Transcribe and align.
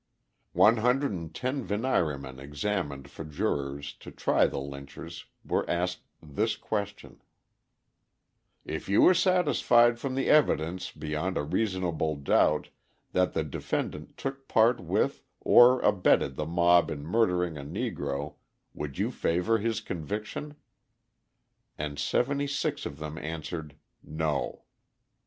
One 0.55 0.77
hundred 0.77 1.11
and 1.11 1.31
ten 1.31 1.63
veniremen 1.63 2.39
examined 2.39 3.07
for 3.11 3.23
jurors 3.23 3.93
to 3.99 4.09
try 4.09 4.47
the 4.47 4.57
lynchers 4.57 5.25
were 5.45 5.63
asked 5.69 6.01
this 6.23 6.55
question; 6.55 7.21
"If 8.65 8.89
you 8.89 9.03
were 9.03 9.13
satisfied 9.13 9.99
from 9.99 10.15
the 10.15 10.27
evidence 10.27 10.89
beyond 10.91 11.37
a 11.37 11.43
reasonable 11.43 12.15
doubt 12.15 12.69
that 13.11 13.33
the 13.33 13.43
defendant 13.43 14.17
took 14.17 14.47
part 14.47 14.79
with 14.79 15.21
or 15.39 15.79
abetted 15.81 16.35
the 16.35 16.47
mob 16.47 16.89
in 16.89 17.03
murdering 17.05 17.55
a 17.55 17.63
Negro, 17.63 18.37
would 18.73 18.97
you 18.97 19.11
favour 19.11 19.59
his 19.59 19.81
conviction?" 19.81 20.55
And 21.77 21.99
seventy 21.99 22.47
six 22.47 22.87
of 22.87 22.97
them 22.97 23.19
answered, 23.19 23.75
"No." 24.01 24.63